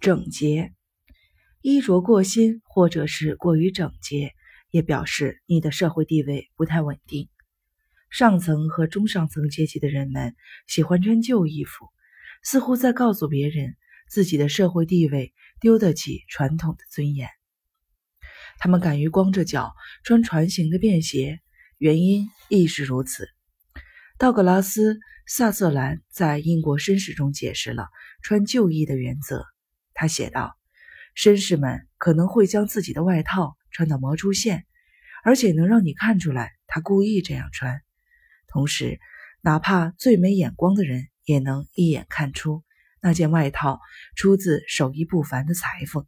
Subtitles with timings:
[0.00, 0.72] 整洁，
[1.60, 4.32] 衣着过新或者是过于整洁，
[4.70, 7.28] 也表示你的社会地位不太稳定。
[8.08, 10.34] 上层和中上层阶级的人们
[10.66, 11.86] 喜欢穿旧衣服，
[12.42, 13.76] 似乎在告诉别人
[14.08, 17.28] 自己的社会地位丢得起传统的尊严。
[18.58, 21.40] 他们敢于光着脚穿船形的便鞋，
[21.76, 23.28] 原因亦是如此。
[24.16, 24.94] 道格拉斯·
[25.26, 27.88] 萨瑟兰在英国绅士中解释了
[28.22, 29.44] 穿旧衣的原则。
[30.00, 30.56] 他写道
[31.14, 34.64] ：“绅士们可能会将自己的外套穿到磨出线，
[35.22, 37.82] 而且能让你看出来他故意这样穿。
[38.48, 38.98] 同时，
[39.42, 42.64] 哪怕最没眼光的人也能一眼看出
[43.02, 43.78] 那件外套
[44.16, 46.06] 出自手艺不凡的裁缝。”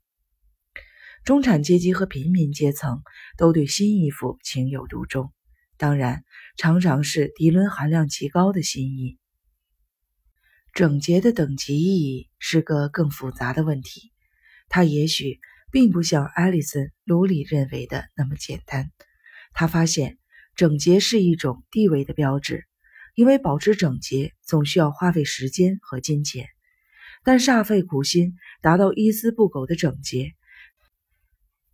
[1.23, 3.03] 中产阶级和平民阶层
[3.37, 5.35] 都对新衣服情有独钟。
[5.77, 6.25] 当然，
[6.57, 9.19] 常常是涤纶含量极高的新衣。
[10.73, 14.13] 整洁的等级意义是个更复杂的问题，
[14.69, 15.39] 它也许
[15.71, 18.91] 并不像艾利森·卢里认为的那么简单。
[19.53, 20.19] 他发现，
[20.57, 22.65] 整洁是一种地位的标志，
[23.15, 26.47] 因为保持整洁总需要花费时间和金钱。
[27.23, 30.33] 但煞费苦心达到一丝不苟的整洁，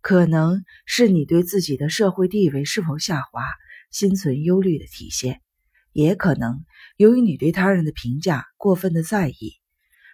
[0.01, 3.43] 可能是你对自己的社会地位是否下滑。
[3.91, 5.41] 心存忧虑的体现，
[5.93, 6.63] 也可能
[6.99, 9.53] 由于你对他人的评价过分的在意。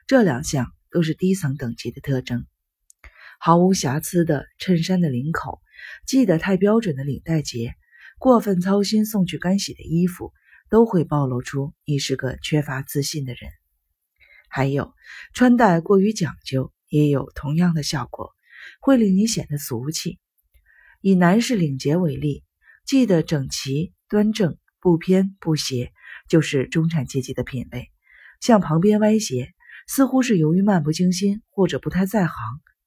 [0.05, 2.45] 这两项都是低层等级的特征。
[3.39, 5.63] 毫无瑕疵的衬衫的领口，
[6.05, 7.73] 系得太标准的领带结，
[8.19, 10.31] 过分操心送去干洗的衣服，
[10.69, 13.49] 都会暴露出你是个缺乏自信的人。
[14.47, 14.93] 还有，
[15.33, 18.31] 穿戴过于讲究，也有同样的效果，
[18.79, 20.19] 会令你显得俗气。
[21.01, 22.43] 以男士领结为例。
[22.85, 25.91] 系得整齐端正，不偏不斜，
[26.27, 27.91] 就是中产阶级的品味。
[28.41, 29.53] 向旁边歪斜，
[29.87, 32.35] 似乎是由于漫不经心或者不太在行，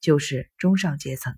[0.00, 1.36] 就是中上阶层。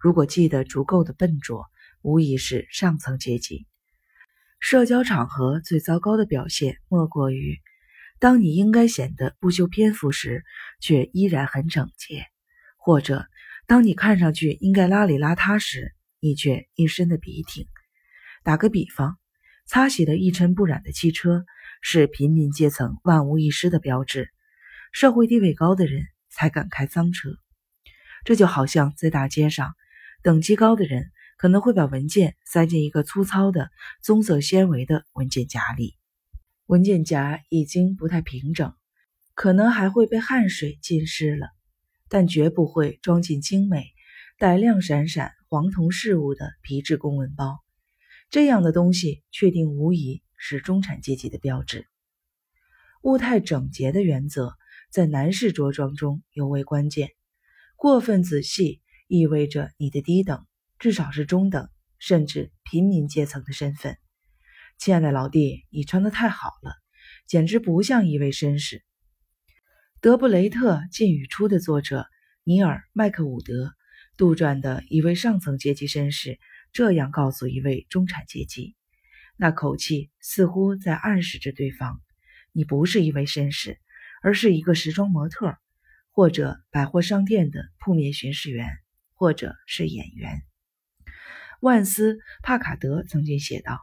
[0.00, 1.66] 如果记得足够的笨拙，
[2.02, 3.66] 无疑是上层阶级。
[4.58, 7.58] 社交场合最糟糕的表现，莫过于
[8.18, 10.44] 当你应该显得不修边幅时，
[10.80, 12.22] 却依然很整洁；
[12.78, 13.26] 或者
[13.66, 17.66] 当你看上去应该邋里邋遢时，你却一身的笔挺。
[18.42, 19.18] 打个比方，
[19.72, 21.46] 擦洗的一尘不染的汽车
[21.80, 24.32] 是平民阶层万无一失的标志，
[24.90, 27.30] 社会地位高的人才敢开脏车。
[28.24, 29.76] 这就好像在大街上，
[30.24, 33.70] 等级高的人可能会把文件塞进一个粗糙的
[34.02, 35.94] 棕色纤维的文件夹里，
[36.66, 38.74] 文件夹已经不太平整，
[39.34, 41.46] 可能还会被汗水浸湿了，
[42.08, 43.84] 但绝不会装进精美、
[44.36, 45.30] 带亮闪闪。
[45.46, 47.60] 黄铜饰物的皮质公文包，
[48.30, 51.88] 这样的东西确定无疑是中产阶级的标志。
[53.02, 54.56] 物态整洁的原则
[54.88, 57.10] 在男士着装中尤为关键。
[57.74, 60.46] 过分仔细意味着你的低等，
[60.78, 63.98] 至少是中等，甚至平民阶层的身份。
[64.78, 66.74] 亲爱的老弟，你穿的太好了，
[67.26, 68.84] 简直不像一位绅士。
[70.00, 72.06] 德布雷特禁语出的作者
[72.44, 73.74] 尼尔·麦克伍德。
[74.16, 76.38] 杜撰的一位上层阶级绅士
[76.72, 78.76] 这样告诉一位中产阶级，
[79.36, 82.00] 那口气似乎在暗示着对方：
[82.52, 83.78] 你不是一位绅士，
[84.22, 85.56] 而是一个时装模特，
[86.10, 88.68] 或者百货商店的铺面巡视员，
[89.14, 90.42] 或者是演员。
[91.60, 93.80] 万斯·帕卡德曾经写道：“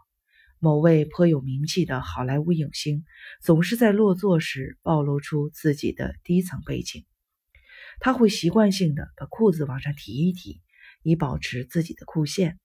[0.59, 3.05] 某位颇有名气的好莱坞影星
[3.41, 7.05] 总是在落座时暴露出自己的低层背景。”
[7.99, 10.61] 他会习惯性的把裤子往上提一提，
[11.03, 12.59] 以保持自己的裤线。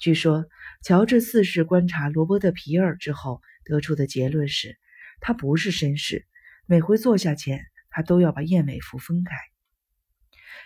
[0.00, 0.46] 据说，
[0.82, 4.78] 乔治四世观察罗伯特·皮尔之后得出的结论是，
[5.20, 6.26] 他不是绅士。
[6.64, 9.36] 每回坐下前，他都要把燕尾服分开。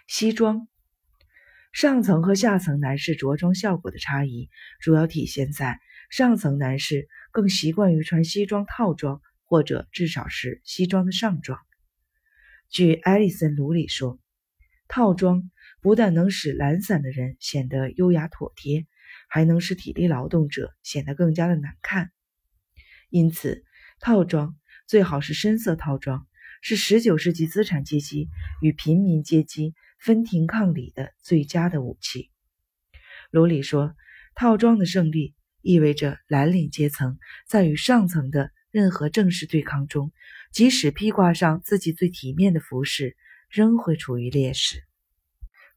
[0.06, 0.68] 西装，
[1.72, 5.80] 上层和下层男士着装效果的差异，主要体现在
[6.10, 11.58] 上层男士更习惯于穿西装套装，或者至少是西装的上装。
[12.68, 14.20] 据艾利森·卢里说，
[14.86, 15.50] 套装
[15.84, 18.86] 不但能使懒散的人显得优雅妥帖，
[19.28, 22.10] 还能使体力劳动者显得更加的难看。
[23.10, 23.62] 因此，
[24.00, 26.26] 套装最好是深色套装，
[26.62, 28.30] 是19世纪资产阶级
[28.62, 32.30] 与平民阶级分庭抗礼的最佳的武器。
[33.30, 33.94] 卢里说，
[34.34, 40.12] 套装的胜利意味着蓝领阶层在与上层的任何正式对抗中。
[40.50, 43.18] 即使披挂上自己最体面的服饰，
[43.50, 44.82] 仍会处于劣势。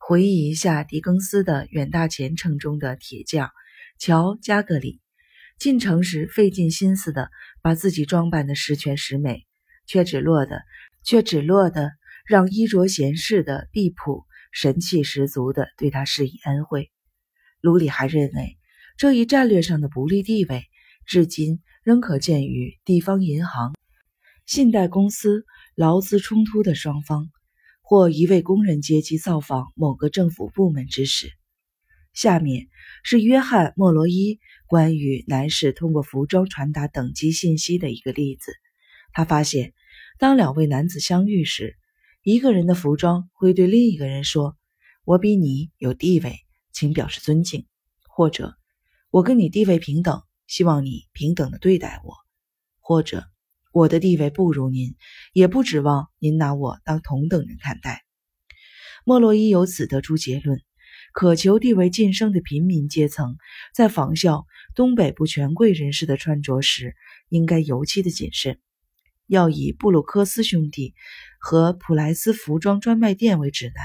[0.07, 3.51] 回忆一下狄更斯的《远大前程》中的铁匠
[4.00, 5.01] 乔·加格里，
[5.59, 7.30] 进城时费尽心思的
[7.62, 9.45] 把自己装扮的十全十美，
[9.86, 10.62] 却只落得
[11.04, 11.92] 却只落得
[12.25, 14.24] 让衣着闲适的毕普
[14.54, 16.89] 神气十足地对他施以恩惠。
[17.60, 18.57] 卢里还认为，
[18.95, 20.63] 这一战略上的不利地位，
[21.06, 23.75] 至今仍可见于地方银行、
[24.45, 25.44] 信贷公司
[25.75, 27.30] 劳资冲突的双方，
[27.89, 31.31] 或一位工人阶级造访某个政府部门之时。
[32.12, 32.68] 下面
[33.01, 38.51] 是约翰·莫罗伊关于男士通过服装传达等级信息的一个例子。
[39.13, 39.74] 他发现，
[40.19, 41.78] 当两位男子相遇时，
[42.24, 44.57] 一个人的服装会对另一个人说
[45.06, 46.42] ：“我比你有地位，
[46.74, 47.66] 请表示尊敬。”
[48.04, 48.57] 或者
[49.12, 52.16] “我跟你地位平等，希望你平等的对待我。”
[52.81, 53.24] 或者
[53.77, 54.95] “我的地位不如您，
[55.33, 58.03] 也不指望您拿我当同等人看待。”
[59.06, 60.59] 莫洛伊由此得出结论。
[61.13, 63.38] 渴求地位晋升的平民阶层，
[63.75, 66.95] 在仿效东北部权贵人士的穿着时，
[67.29, 68.59] 应该尤其的谨慎，
[69.27, 70.95] 要以布鲁克斯兄弟
[71.39, 73.83] 和普莱斯服装专卖店为指南。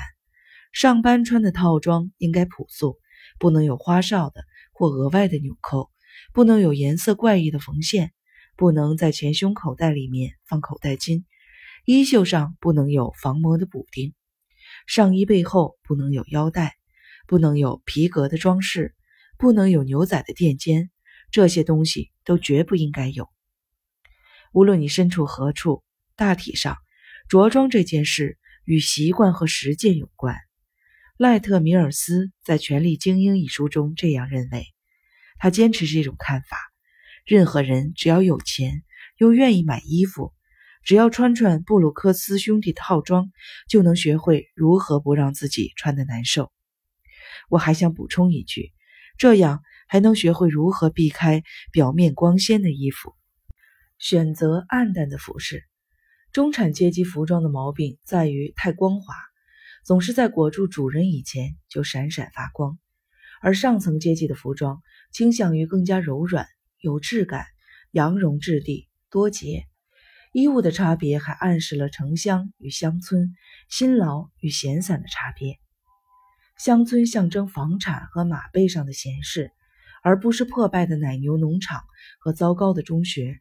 [0.73, 2.99] 上班穿的套装应该朴素，
[3.39, 4.43] 不能有花哨的
[4.73, 5.91] 或额外的纽扣，
[6.33, 8.13] 不能有颜色怪异的缝线，
[8.57, 11.25] 不能在前胸口袋里面放口袋巾，
[11.85, 14.15] 衣袖上不能有防磨的补丁，
[14.87, 16.77] 上衣背后不能有腰带。
[17.29, 18.97] 不能有皮革的装饰，
[19.39, 20.91] 不能有牛仔的垫肩，
[21.31, 23.31] 这些东西都绝不应该有。
[24.53, 25.85] 无论你身处何处，
[26.17, 26.77] 大体上，
[27.29, 30.37] 着装这件事与习惯和实践有关。
[31.17, 34.67] 赖特米尔斯在《权力精英》一书中这样认为，
[35.39, 36.59] 他坚持这种看法：
[37.25, 38.83] 任何人只要有钱
[39.17, 40.33] 又愿意买衣服，
[40.83, 43.31] 只要穿穿布鲁克斯兄弟套装，
[43.69, 46.51] 就能学会如何不让自己穿得难受。
[47.49, 48.73] 我还想补充一句，
[49.19, 53.15] 这样还能学会如何避开表面光鲜的衣服，
[53.99, 55.65] 选择暗淡的服饰。
[56.33, 59.15] 中产阶级服装的毛病在于太光滑，
[59.85, 62.79] 总是在裹住主人以前就闪闪发光；
[63.41, 64.83] 而上层阶级的服装
[65.13, 66.49] 倾向于更加柔软、
[66.83, 67.47] 有质感、
[67.93, 69.67] 羊绒质地、多节。
[70.33, 73.37] 衣物的差别还暗示了城乡与乡村、
[73.69, 75.61] 辛劳与闲散的差别。
[76.59, 79.53] 乡村象征房产和马背上的闲适，
[80.03, 81.85] 而不是破败的奶牛农场
[82.19, 83.39] 和糟糕的中学。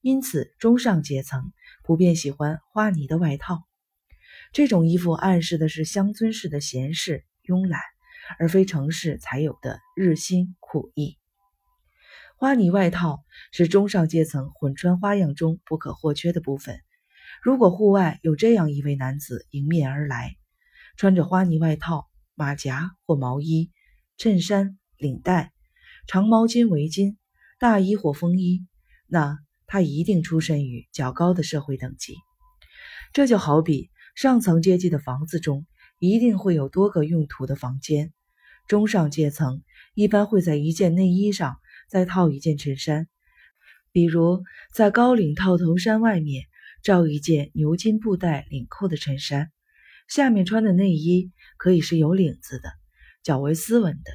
[0.00, 1.52] 因此，中上阶层
[1.84, 3.62] 普遍喜欢花呢的外套。
[4.52, 7.80] 这种衣服暗示的是乡村式的闲适慵懒，
[8.40, 11.19] 而非城市才有的日新苦意。
[12.40, 13.22] 花呢外套
[13.52, 16.80] 是中上阶层混穿花样中不可或缺的部分。
[17.42, 20.38] 如果户外有这样一位男子迎面而来，
[20.96, 22.08] 穿着花呢外套。
[22.34, 23.70] 马甲或毛衣、
[24.16, 25.52] 衬衫、领带、
[26.06, 27.16] 长毛巾、围巾、
[27.58, 28.66] 大衣或风衣，
[29.06, 32.14] 那他一定出身于较高的社会等级。
[33.12, 35.66] 这就好比上层阶级的房子中
[35.98, 38.14] 一定会有多个用途的房间，
[38.66, 39.62] 中上阶层
[39.92, 41.58] 一般会在一件内衣上
[41.90, 43.08] 再套一件衬衫，
[43.90, 46.44] 比如在高领套头衫外面
[46.84, 49.50] 罩一件牛津布带领扣的衬衫。
[50.08, 52.70] 下面穿的内衣可以是有领子的，
[53.24, 54.12] 较为斯文的，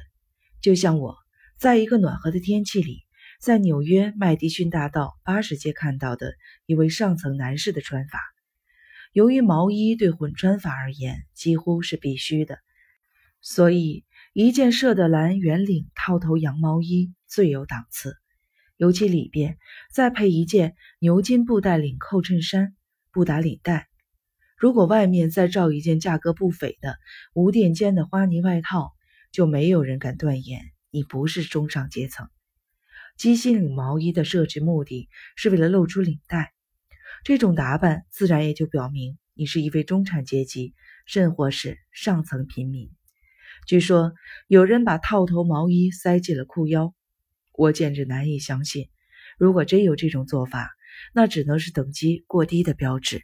[0.62, 1.16] 就像我
[1.58, 3.04] 在一个暖和的天气里，
[3.40, 6.34] 在纽约麦迪逊大道八十街看到的
[6.64, 8.18] 一位上层男士的穿法。
[9.12, 12.58] 由于毛衣对混穿法而言几乎是必须的，
[13.40, 18.16] 所以一件舍德兰圆领套头羊毛衣最有档次，
[18.78, 19.58] 尤其里边
[19.92, 22.74] 再配一件牛津布带领扣衬衫，
[23.12, 23.88] 不打领带。
[24.56, 26.96] 如果外面再罩一件价格不菲的
[27.34, 28.94] 无垫肩的花呢外套，
[29.32, 32.30] 就没有人敢断言你不是中上阶层。
[33.18, 36.54] 鸡心领毛衣的设置目的是为了露出领带，
[37.22, 40.72] 这种打扮自然也就表明你是一位中产阶级，
[41.04, 42.90] 甚或是上层平民。
[43.66, 44.14] 据说
[44.48, 46.94] 有人把套头毛衣塞进了裤腰，
[47.56, 48.88] 我简直难以相信。
[49.38, 50.70] 如果真有这种做法，
[51.14, 53.22] 那只能是等级过低的标志。